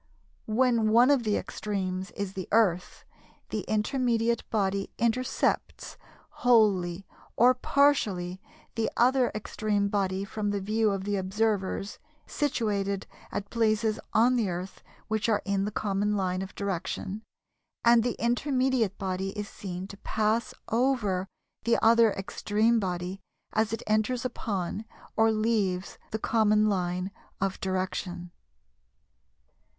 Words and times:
When 0.47 0.89
one 0.89 1.11
of 1.11 1.21
the 1.21 1.37
extremes 1.37 2.09
is 2.17 2.33
the 2.33 2.47
Earth, 2.51 3.05
the 3.49 3.61
intermediate 3.67 4.49
body 4.49 4.89
intercepts, 4.97 5.95
wholly 6.41 7.05
or 7.35 7.53
partially, 7.53 8.41
the 8.73 8.89
other 8.97 9.31
extreme 9.35 9.89
body 9.89 10.25
from 10.25 10.49
the 10.49 10.59
view 10.59 10.89
of 10.89 11.03
the 11.03 11.17
observers 11.17 11.99
situate 12.25 12.87
at 13.31 13.49
places 13.51 13.99
on 14.11 14.37
the 14.37 14.49
Earth 14.49 14.81
which 15.07 15.29
are 15.29 15.43
in 15.45 15.65
the 15.65 15.71
common 15.71 16.17
line 16.17 16.41
of 16.41 16.55
direction, 16.55 17.21
and 17.85 18.01
the 18.01 18.15
intermediate 18.17 18.97
body 18.97 19.37
is 19.37 19.47
seen 19.47 19.85
to 19.89 19.97
pass 19.97 20.51
over 20.69 21.27
the 21.63 21.77
other 21.83 22.11
extreme 22.13 22.79
body 22.79 23.21
as 23.53 23.71
it 23.71 23.83
enters 23.85 24.25
upon 24.25 24.83
or 25.15 25.31
leaves 25.31 25.99
the 26.09 26.17
common 26.17 26.65
line 26.67 27.11
of 27.39 27.61
direction. 27.61 28.31